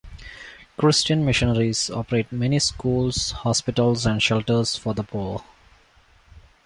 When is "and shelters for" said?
4.07-4.95